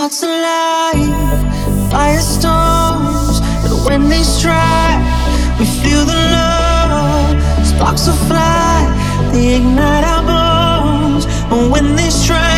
[0.00, 1.44] heart's alive,
[1.92, 5.02] firestorms, and when they strike,
[5.58, 7.36] we feel the love.
[7.66, 12.49] Sparks will fly, they ignite our bones, and when they strike.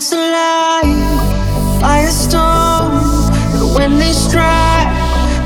[0.00, 0.86] Hearts alive,
[1.82, 3.28] firestorms.
[3.52, 4.88] And when they strike,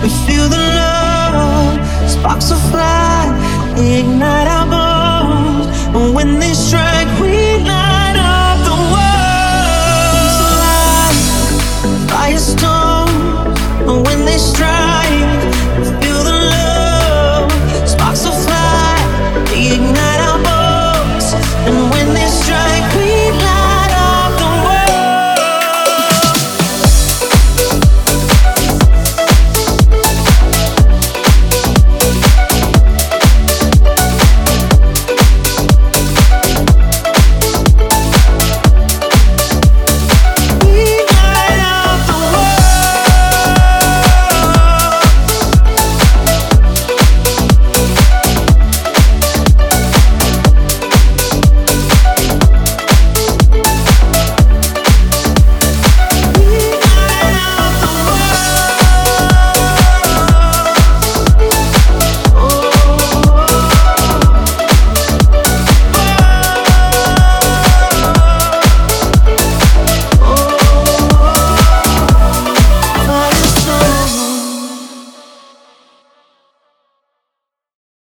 [0.00, 1.82] we feel the love.
[2.08, 3.34] Sparks will fly,
[3.76, 5.66] ignite our bones.
[5.96, 7.03] And when they strike,